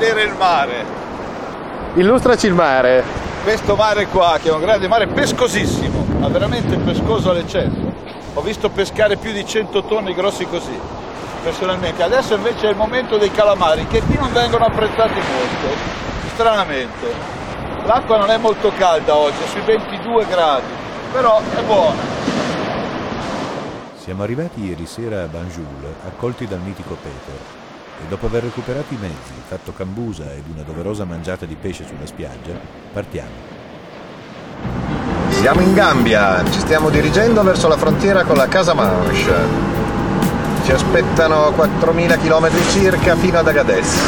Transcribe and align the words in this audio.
vedere 0.00 0.22
il 0.22 0.34
mare. 0.34 0.84
Illustraci 1.94 2.46
il 2.46 2.54
mare. 2.54 3.04
Questo 3.42 3.76
mare 3.76 4.06
qua, 4.06 4.38
che 4.42 4.48
è 4.48 4.52
un 4.52 4.60
grande 4.60 4.88
mare 4.88 5.06
pescosissimo, 5.06 6.06
ma 6.18 6.28
veramente 6.28 6.76
pescoso 6.78 7.30
all'eccesso. 7.30 7.92
Ho 8.32 8.40
visto 8.40 8.70
pescare 8.70 9.16
più 9.16 9.30
di 9.32 9.46
100 9.46 9.84
tonni 9.84 10.14
grossi 10.14 10.46
così, 10.46 10.78
personalmente. 11.42 12.02
Adesso 12.02 12.34
invece 12.34 12.68
è 12.68 12.70
il 12.70 12.76
momento 12.76 13.18
dei 13.18 13.30
calamari, 13.30 13.86
che 13.88 14.00
qui 14.00 14.16
non 14.16 14.32
vengono 14.32 14.64
apprezzati 14.64 15.12
molto, 15.12 15.76
stranamente. 16.32 17.38
L'acqua 17.84 18.16
non 18.16 18.30
è 18.30 18.38
molto 18.38 18.72
calda 18.78 19.14
oggi, 19.14 19.42
è 19.44 19.48
sui 19.48 19.60
22 19.60 20.26
gradi, 20.26 20.72
però 21.12 21.40
è 21.54 21.60
buona. 21.60 22.18
Siamo 23.96 24.22
arrivati 24.22 24.64
ieri 24.64 24.86
sera 24.86 25.24
a 25.24 25.26
Banjul, 25.26 25.94
accolti 26.06 26.46
dal 26.46 26.60
mitico 26.60 26.96
Peter, 27.02 27.59
e 28.02 28.08
dopo 28.08 28.26
aver 28.26 28.44
recuperato 28.44 28.94
i 28.94 28.98
mezzi, 29.00 29.32
fatto 29.46 29.72
cambusa 29.72 30.24
ed 30.32 30.44
una 30.52 30.62
doverosa 30.62 31.04
mangiata 31.04 31.46
di 31.46 31.56
pesce 31.56 31.84
sulla 31.86 32.06
spiaggia, 32.06 32.58
partiamo. 32.92 33.58
Siamo 35.30 35.60
in 35.60 35.72
Gambia, 35.72 36.44
ci 36.50 36.58
stiamo 36.58 36.90
dirigendo 36.90 37.42
verso 37.42 37.68
la 37.68 37.76
frontiera 37.76 38.24
con 38.24 38.36
la 38.36 38.46
Casamance. 38.46 39.32
Ci 40.64 40.72
aspettano 40.72 41.50
4.000 41.50 42.20
km 42.20 42.50
circa 42.70 43.16
fino 43.16 43.38
ad 43.38 43.48
Agadez. 43.48 43.98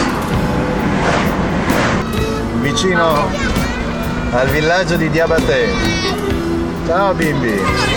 Vicino 2.60 3.28
al 4.32 4.48
villaggio 4.48 4.96
di 4.96 5.08
Diabaté. 5.10 5.68
Ciao 6.86 7.14
bimbi! 7.14 7.91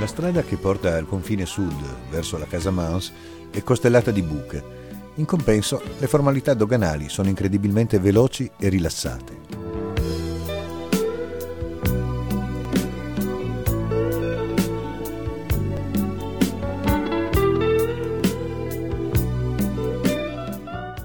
La 0.00 0.06
strada 0.06 0.42
che 0.42 0.56
porta 0.56 0.96
al 0.96 1.06
confine 1.06 1.44
sud, 1.44 2.08
verso 2.08 2.38
la 2.38 2.46
Casamance, 2.46 3.12
è 3.50 3.62
costellata 3.62 4.10
di 4.10 4.22
buche. 4.22 4.64
In 5.16 5.26
compenso, 5.26 5.82
le 5.98 6.06
formalità 6.06 6.54
doganali 6.54 7.10
sono 7.10 7.28
incredibilmente 7.28 7.98
veloci 7.98 8.50
e 8.58 8.70
rilassate. 8.70 9.38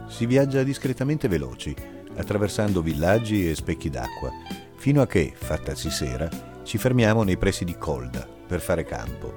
Si 0.08 0.26
viaggia 0.26 0.64
discretamente 0.64 1.28
veloci, 1.28 1.76
attraversando 2.16 2.82
villaggi 2.82 3.50
e 3.50 3.56
specchi 3.56 3.90
d'acqua, 3.90 4.32
fino 4.76 5.02
a 5.02 5.08
che, 5.08 5.34
fattasi 5.36 5.90
sera, 5.90 6.30
ci 6.64 6.78
fermiamo 6.78 7.24
nei 7.24 7.38
pressi 7.38 7.64
di 7.64 7.78
Colda 7.78 8.28
per 8.48 8.60
fare 8.60 8.84
campo. 8.84 9.34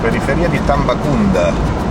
Periferia 0.00 0.48
di 0.48 0.64
Tambacunda. 0.64 1.81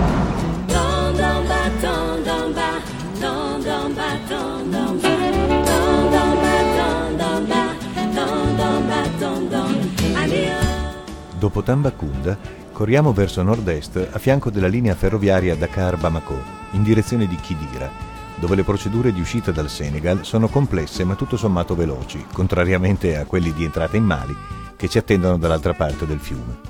Dopo 11.42 11.64
Tambacunda, 11.64 12.38
corriamo 12.70 13.12
verso 13.12 13.42
nord-est 13.42 14.10
a 14.12 14.18
fianco 14.20 14.48
della 14.48 14.68
linea 14.68 14.94
ferroviaria 14.94 15.56
Dakar-Bamako, 15.56 16.40
in 16.70 16.84
direzione 16.84 17.26
di 17.26 17.34
Kidira, 17.34 17.90
dove 18.36 18.54
le 18.54 18.62
procedure 18.62 19.12
di 19.12 19.20
uscita 19.20 19.50
dal 19.50 19.68
Senegal 19.68 20.24
sono 20.24 20.46
complesse 20.46 21.02
ma 21.02 21.16
tutto 21.16 21.36
sommato 21.36 21.74
veloci, 21.74 22.24
contrariamente 22.32 23.16
a 23.16 23.24
quelli 23.24 23.52
di 23.52 23.64
entrata 23.64 23.96
in 23.96 24.04
Mali 24.04 24.36
che 24.76 24.88
ci 24.88 24.98
attendono 24.98 25.36
dall'altra 25.36 25.74
parte 25.74 26.06
del 26.06 26.20
fiume. 26.20 26.60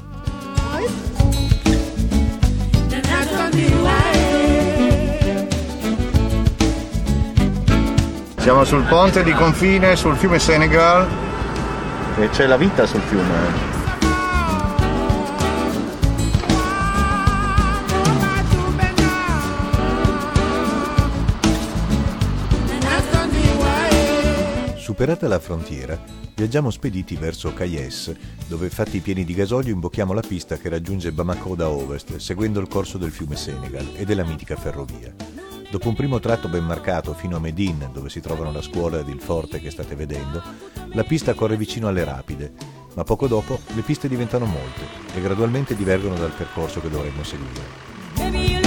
Siamo 8.38 8.64
sul 8.64 8.84
ponte 8.84 9.22
di 9.22 9.32
confine 9.32 9.96
sul 9.96 10.16
fiume 10.16 10.38
Senegal 10.38 11.06
e 12.16 12.30
c'è 12.30 12.46
la 12.46 12.56
vita 12.56 12.86
sul 12.86 13.02
fiume. 13.02 13.71
Superata 24.92 25.26
la 25.26 25.38
frontiera, 25.38 25.98
viaggiamo 26.34 26.68
spediti 26.68 27.16
verso 27.16 27.54
Kayes, 27.54 28.14
dove 28.46 28.68
fatti 28.68 29.00
pieni 29.00 29.24
di 29.24 29.32
gasolio 29.32 29.72
imbocchiamo 29.72 30.12
la 30.12 30.20
pista 30.20 30.58
che 30.58 30.68
raggiunge 30.68 31.12
Bamako 31.12 31.54
da 31.54 31.70
ovest, 31.70 32.16
seguendo 32.16 32.60
il 32.60 32.68
corso 32.68 32.98
del 32.98 33.10
fiume 33.10 33.34
Senegal 33.34 33.88
e 33.96 34.04
della 34.04 34.22
mitica 34.22 34.54
ferrovia. 34.54 35.14
Dopo 35.70 35.88
un 35.88 35.94
primo 35.94 36.20
tratto 36.20 36.50
ben 36.50 36.64
marcato 36.64 37.14
fino 37.14 37.36
a 37.36 37.40
Medin, 37.40 37.88
dove 37.90 38.10
si 38.10 38.20
trovano 38.20 38.52
la 38.52 38.60
scuola 38.60 38.98
ed 38.98 39.08
il 39.08 39.22
forte 39.22 39.60
che 39.60 39.70
state 39.70 39.94
vedendo, 39.94 40.42
la 40.92 41.04
pista 41.04 41.32
corre 41.32 41.56
vicino 41.56 41.88
alle 41.88 42.04
rapide, 42.04 42.52
ma 42.92 43.02
poco 43.02 43.26
dopo 43.26 43.60
le 43.74 43.80
piste 43.80 44.08
diventano 44.08 44.44
molte 44.44 44.82
e 45.14 45.22
gradualmente 45.22 45.74
divergono 45.74 46.16
dal 46.16 46.32
percorso 46.32 46.82
che 46.82 46.90
dovremmo 46.90 47.22
seguire. 47.22 48.61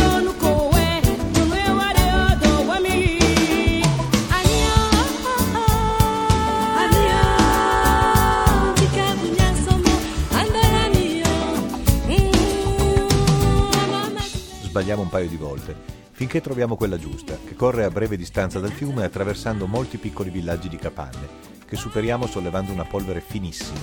Sbagliamo 14.86 15.06
un 15.06 15.10
paio 15.10 15.28
di 15.28 15.38
volte, 15.38 15.76
finché 16.12 16.42
troviamo 16.42 16.76
quella 16.76 17.00
giusta, 17.00 17.36
che 17.44 17.56
corre 17.56 17.86
a 17.86 17.90
breve 17.90 18.18
distanza 18.18 18.60
dal 18.60 18.70
fiume 18.70 19.04
attraversando 19.04 19.66
molti 19.66 19.98
piccoli 19.98 20.30
villaggi 20.30 20.70
di 20.70 20.78
capanne, 20.78 21.28
che 21.66 21.76
superiamo 21.76 22.28
sollevando 22.28 22.72
una 22.72 22.86
polvere 22.86 23.20
finissima. 23.20 23.80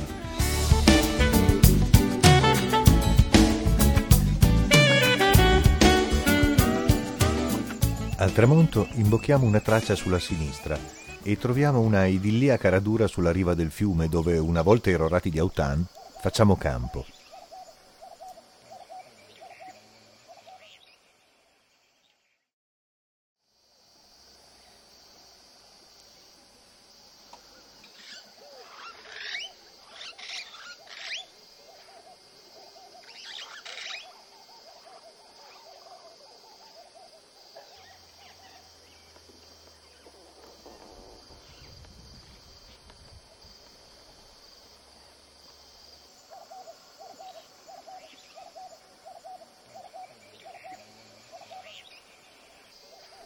Al 8.18 8.32
tramonto 8.32 8.86
imbocchiamo 8.92 9.44
una 9.44 9.58
traccia 9.58 9.96
sulla 9.96 10.20
sinistra 10.20 10.78
e 11.20 11.36
troviamo 11.36 11.80
una 11.80 12.06
idilliaca 12.06 12.68
radura 12.68 13.08
sulla 13.08 13.32
riva 13.32 13.54
del 13.54 13.72
fiume 13.72 14.06
dove, 14.06 14.38
una 14.38 14.62
volta 14.62 14.88
irrorati 14.88 15.30
di 15.30 15.40
autan, 15.40 15.84
facciamo 16.20 16.54
campo. 16.54 17.04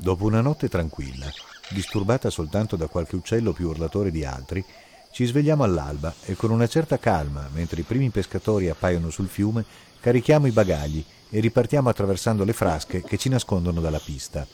Dopo 0.07 0.25
una 0.25 0.41
notte 0.41 0.69
tranquilla, 0.69 1.27
disturbata 1.71 2.31
soltanto 2.31 2.77
da 2.77 2.87
qualche 2.87 3.17
uccello 3.17 3.53
più 3.53 3.71
urlatore 3.71 4.13
di 4.13 4.25
altri, 4.25 4.65
ci 5.11 5.25
svegliamo 5.25 5.65
all'alba 5.65 6.15
e 6.27 6.37
con 6.37 6.53
una 6.53 6.69
certa 6.69 6.97
calma, 6.97 7.49
mentre 7.53 7.81
i 7.81 7.83
primi 7.83 8.11
pescatori 8.11 8.69
appaiono 8.69 9.11
sul 9.11 9.27
fiume, 9.27 9.65
carichiamo 9.99 10.47
i 10.47 10.53
bagagli 10.53 11.05
e 11.29 11.41
ripartiamo 11.41 11.89
attraversando 11.89 12.45
le 12.45 12.53
frasche 12.53 13.03
che 13.03 13.19
ci 13.19 13.29
nascondono 13.29 13.81
dalla 13.81 13.99
pista. 13.99 14.47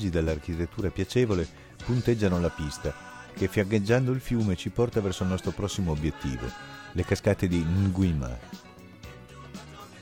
Villaggi 0.00 0.08
dall'architettura 0.08 0.88
piacevole 0.88 1.46
punteggiano 1.84 2.40
la 2.40 2.48
pista, 2.48 2.94
che 3.34 3.48
fiammeggiando 3.48 4.12
il 4.12 4.20
fiume 4.20 4.56
ci 4.56 4.70
porta 4.70 5.02
verso 5.02 5.24
il 5.24 5.28
nostro 5.28 5.50
prossimo 5.50 5.90
obiettivo, 5.92 6.46
le 6.92 7.04
cascate 7.04 7.46
di 7.46 7.58
Nguima. 7.58 8.38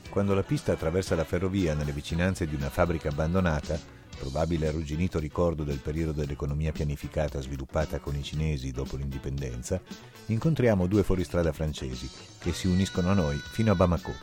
Quando 0.09 0.33
la 0.33 0.43
pista 0.43 0.71
attraversa 0.71 1.15
la 1.15 1.25
ferrovia 1.25 1.73
nelle 1.73 1.91
vicinanze 1.91 2.47
di 2.47 2.55
una 2.55 2.69
fabbrica 2.69 3.09
abbandonata, 3.09 3.77
probabile 4.17 4.67
arrugginito 4.67 5.19
ricordo 5.19 5.63
del 5.63 5.79
periodo 5.79 6.13
dell'economia 6.13 6.71
pianificata 6.71 7.41
sviluppata 7.41 7.99
con 7.99 8.15
i 8.15 8.23
cinesi 8.23 8.71
dopo 8.71 8.95
l'indipendenza, 8.95 9.81
incontriamo 10.27 10.87
due 10.87 11.03
fuoristrada 11.03 11.51
francesi 11.51 12.09
che 12.39 12.53
si 12.53 12.67
uniscono 12.67 13.09
a 13.09 13.15
noi 13.15 13.37
fino 13.37 13.73
a 13.73 13.75
Bamako. 13.75 14.13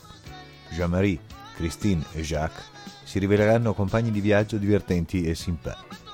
Jean-Marie, 0.71 1.21
Christine 1.57 2.05
e 2.13 2.21
Jacques 2.21 2.65
si 3.03 3.19
riveleranno 3.19 3.73
compagni 3.73 4.11
di 4.11 4.21
viaggio 4.21 4.59
divertenti 4.59 5.25
e 5.25 5.35
simpatici. 5.35 6.05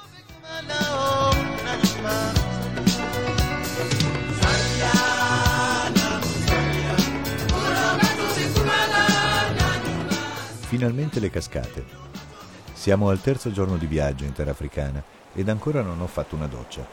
Finalmente 10.68 11.20
le 11.20 11.28
cascate. 11.28 11.84
Siamo 12.72 13.10
al 13.10 13.20
terzo 13.20 13.52
giorno 13.52 13.76
di 13.76 13.86
viaggio 13.86 14.24
in 14.24 14.32
terra 14.32 14.52
africana 14.52 15.02
ed 15.34 15.48
ancora 15.48 15.82
non 15.82 16.00
ho 16.00 16.06
fatto 16.06 16.34
una 16.34 16.46
doccia. 16.46 16.86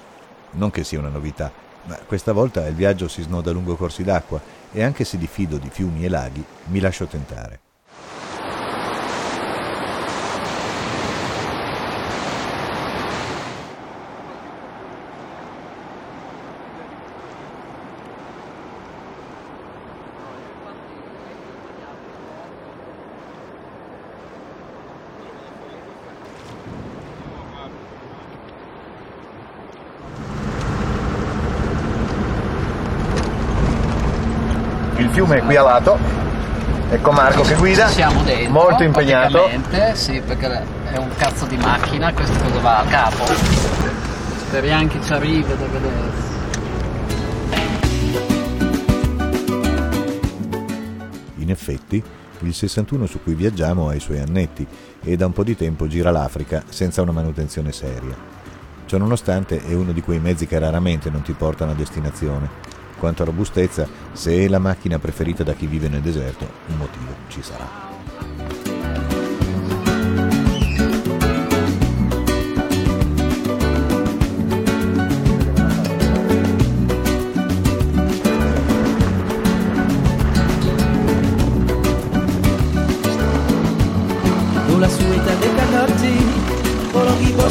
Non 0.51 0.69
che 0.69 0.83
sia 0.83 0.99
una 0.99 1.09
novità, 1.09 1.51
ma 1.85 1.95
questa 2.05 2.33
volta 2.33 2.67
il 2.67 2.75
viaggio 2.75 3.07
si 3.07 3.21
snoda 3.21 3.51
lungo 3.51 3.75
corsi 3.75 4.03
d'acqua 4.03 4.41
e 4.71 4.83
anche 4.83 5.05
se 5.05 5.17
diffido 5.17 5.57
di 5.57 5.69
fiumi 5.69 6.03
e 6.03 6.09
laghi, 6.09 6.43
mi 6.65 6.79
lascio 6.79 7.05
tentare. 7.05 7.68
Il 35.09 35.15
fiume 35.15 35.37
è 35.37 35.41
qui 35.41 35.55
a 35.55 35.63
lato, 35.63 35.97
ecco 36.91 37.11
Marco 37.11 37.41
che 37.41 37.55
guida, 37.55 37.87
Siamo 37.87 38.21
dentro. 38.21 38.51
molto 38.51 38.83
impegnato. 38.83 39.49
Sì, 39.93 40.21
perché 40.21 40.63
è 40.91 40.97
un 40.97 41.09
cazzo 41.17 41.45
di 41.45 41.57
macchina, 41.57 42.13
questo 42.13 42.37
cosa 42.43 42.59
va 42.59 42.77
a 42.79 42.85
capo. 42.85 43.25
Speriamo 43.25 44.87
che 44.87 45.01
ci 45.01 45.11
arrivi 45.11 45.47
da 45.47 45.55
vedere. 45.65 46.27
In 51.37 51.49
effetti, 51.49 52.01
il 52.41 52.53
61 52.53 53.07
su 53.07 53.21
cui 53.23 53.33
viaggiamo 53.33 53.89
ha 53.89 53.95
i 53.95 53.99
suoi 53.99 54.19
annetti 54.19 54.65
e 55.01 55.15
da 55.17 55.25
un 55.25 55.33
po' 55.33 55.43
di 55.43 55.55
tempo 55.55 55.87
gira 55.87 56.11
l'Africa 56.11 56.63
senza 56.69 57.01
una 57.01 57.11
manutenzione 57.11 57.71
seria. 57.71 58.15
Ciononostante 58.85 59.65
è 59.65 59.73
uno 59.73 59.91
di 59.91 60.01
quei 60.01 60.19
mezzi 60.19 60.45
che 60.45 60.59
raramente 60.59 61.09
non 61.09 61.23
ti 61.23 61.33
portano 61.33 61.71
a 61.71 61.75
destinazione. 61.75 62.68
Quanto 62.99 63.21
a 63.21 63.25
robustezza, 63.25 63.87
se 64.11 64.43
è 64.43 64.47
la 64.49 64.59
macchina 64.59 64.99
preferita 64.99 65.41
da 65.41 65.53
chi 65.53 65.67
vive 65.67 65.87
nel 65.87 66.01
deserto, 66.01 66.45
un 66.67 66.75
motivo 66.75 67.15
ci 67.29 67.41
sarà. 67.41 67.89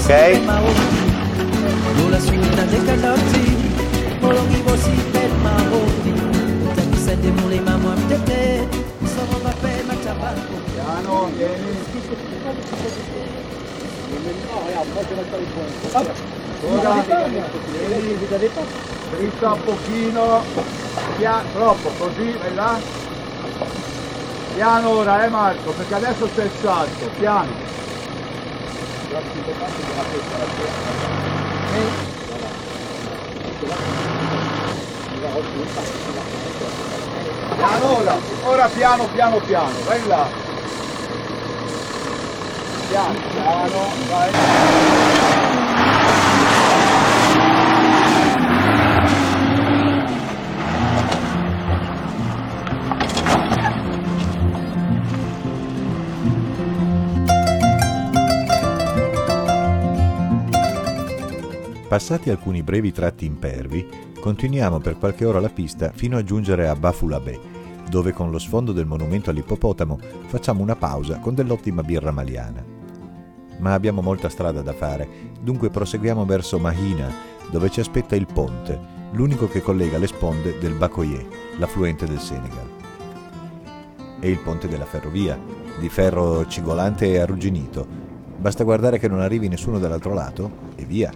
Ok. 0.09 0.88
Ora, 16.63 17.03
vieni, 17.03 17.41
dritta 19.11 19.53
un 19.53 19.65
pochino, 19.65 20.43
Pia- 21.17 21.45
troppo, 21.53 21.91
così, 21.97 22.33
vai 22.33 22.55
là. 22.55 22.79
Piano 24.55 24.89
ora, 24.91 25.25
eh 25.25 25.29
Marco, 25.29 25.73
perché 25.73 25.95
adesso 25.95 26.29
c'è 26.35 26.45
il 26.45 26.51
salto, 26.61 27.11
piano. 27.17 27.55
Piano 37.57 37.97
ora, 37.97 38.17
ora 38.45 38.69
piano, 38.69 39.09
piano, 39.13 39.37
piano, 39.39 39.73
vai 39.87 40.07
là. 40.07 40.38
Piano, 42.89 43.19
piano. 43.35 44.79
Passati 61.87 62.31
alcuni 62.31 62.63
brevi 62.63 62.93
tratti 62.93 63.27
impervi, 63.27 63.87
continuiamo 64.19 64.79
per 64.79 64.97
qualche 64.97 65.27
ora 65.27 65.41
la 65.41 65.51
pista 65.51 65.93
fino 65.95 66.17
a 66.17 66.25
giungere 66.25 66.69
a 66.69 66.75
Bafulabè, 66.75 67.39
dove 67.91 68.13
con 68.13 68.31
lo 68.31 68.39
sfondo 68.39 68.73
del 68.73 68.87
monumento 68.87 69.29
all'ippopotamo 69.29 69.99
facciamo 70.27 70.63
una 70.63 70.77
pausa 70.77 71.19
con 71.19 71.35
dell'ottima 71.35 71.83
birra 71.83 72.13
maliana. 72.13 72.77
Ma 73.59 73.73
abbiamo 73.73 74.03
molta 74.03 74.29
strada 74.29 74.63
da 74.63 74.73
fare, 74.73 75.09
dunque 75.41 75.71
proseguiamo 75.71 76.25
verso 76.25 76.59
Mahina, 76.59 77.13
dove 77.51 77.71
ci 77.71 77.81
aspetta 77.81 78.15
il 78.15 78.27
ponte, 78.27 78.79
l'unico 79.13 79.49
che 79.49 79.63
collega 79.63 79.99
le 79.99 80.07
sponde 80.07 80.59
del 80.59 80.75
Bakoye, 80.75 81.27
l'affluente 81.59 82.07
del 82.07 82.21
Senegal. 82.21 82.71
È 84.21 84.27
il 84.27 84.39
ponte 84.39 84.69
della 84.69 84.85
ferrovia, 84.85 85.39
di 85.79 85.89
ferro 85.89 86.47
cigolante 86.47 87.11
e 87.11 87.19
arrugginito. 87.19 87.87
Basta 88.37 88.65
guardare 88.65 88.99
che 88.99 89.09
non 89.09 89.21
arrivi 89.21 89.49
nessuno 89.49 89.79
dall'altro 89.79 90.15
lato 90.15 90.51
e 90.77 90.85
via. 90.85 91.13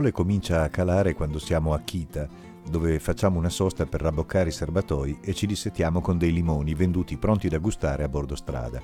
Sole 0.00 0.12
comincia 0.12 0.62
a 0.62 0.70
calare 0.70 1.12
quando 1.12 1.38
siamo 1.38 1.74
a 1.74 1.80
Kita, 1.80 2.26
dove 2.70 2.98
facciamo 2.98 3.38
una 3.38 3.50
sosta 3.50 3.84
per 3.84 4.00
rabboccare 4.00 4.48
i 4.48 4.52
serbatoi 4.52 5.18
e 5.22 5.34
ci 5.34 5.44
dissettiamo 5.44 6.00
con 6.00 6.16
dei 6.16 6.32
limoni 6.32 6.72
venduti 6.72 7.18
pronti 7.18 7.48
da 7.48 7.58
gustare 7.58 8.02
a 8.02 8.08
bordo 8.08 8.34
strada. 8.34 8.80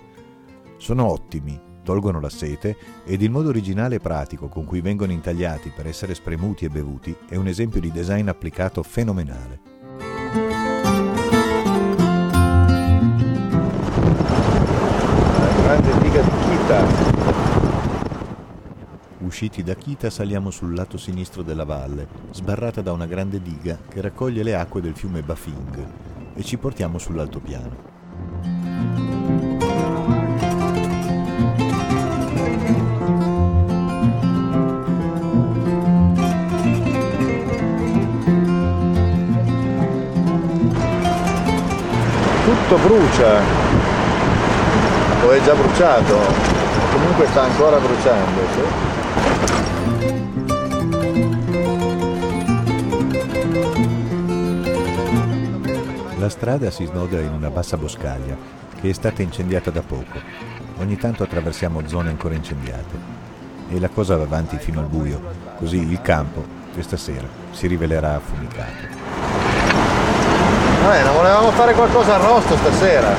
Sono 0.76 1.06
ottimi, 1.06 1.58
tolgono 1.82 2.20
la 2.20 2.28
sete 2.28 2.76
ed 3.06 3.22
il 3.22 3.30
modo 3.30 3.48
originale 3.48 3.94
e 3.94 4.00
pratico 4.00 4.48
con 4.48 4.66
cui 4.66 4.82
vengono 4.82 5.12
intagliati 5.12 5.72
per 5.74 5.86
essere 5.86 6.14
spremuti 6.14 6.66
e 6.66 6.68
bevuti 6.68 7.16
è 7.30 7.36
un 7.36 7.46
esempio 7.46 7.80
di 7.80 7.90
design 7.90 8.28
applicato 8.28 8.82
fenomenale. 8.82 9.60
La 15.38 15.62
grande 15.62 15.98
diga 16.02 16.20
di 16.20 16.28
Kita. 16.28 17.35
Usciti 19.26 19.62
da 19.62 19.74
Kita 19.74 20.08
saliamo 20.08 20.50
sul 20.50 20.74
lato 20.74 20.96
sinistro 20.96 21.42
della 21.42 21.64
valle, 21.64 22.06
sbarrata 22.30 22.80
da 22.80 22.92
una 22.92 23.06
grande 23.06 23.42
diga 23.42 23.78
che 23.88 24.00
raccoglie 24.00 24.42
le 24.42 24.54
acque 24.54 24.80
del 24.80 24.94
fiume 24.94 25.22
Bafing, 25.22 25.86
e 26.34 26.42
ci 26.42 26.56
portiamo 26.56 26.98
sull'altopiano. 26.98 27.94
Tutto 42.44 42.76
brucia. 42.78 43.40
O 45.24 45.30
è 45.30 45.42
già 45.42 45.54
bruciato? 45.54 46.16
Comunque 46.92 47.26
sta 47.26 47.42
ancora 47.42 47.78
bruciando, 47.78 48.40
sì. 48.54 48.95
La 56.26 56.32
strada 56.32 56.72
si 56.72 56.84
snoda 56.84 57.20
in 57.20 57.32
una 57.32 57.50
bassa 57.50 57.76
boscaglia 57.76 58.36
che 58.80 58.90
è 58.90 58.92
stata 58.92 59.22
incendiata 59.22 59.70
da 59.70 59.80
poco. 59.80 60.18
Ogni 60.78 60.96
tanto 60.96 61.22
attraversiamo 61.22 61.86
zone 61.86 62.08
ancora 62.08 62.34
incendiate. 62.34 62.98
E 63.68 63.78
la 63.78 63.88
cosa 63.88 64.16
va 64.16 64.24
avanti 64.24 64.58
fino 64.58 64.80
al 64.80 64.86
buio, 64.86 65.20
così 65.56 65.88
il 65.88 66.02
campo, 66.02 66.44
questa 66.72 66.96
sera, 66.96 67.28
si 67.52 67.68
rivelerà 67.68 68.16
affumicato. 68.16 68.88
Vabbè, 70.82 71.04
non 71.04 71.14
volevamo 71.14 71.50
fare 71.52 71.74
qualcosa 71.74 72.16
arrosto 72.16 72.56
stasera. 72.56 73.14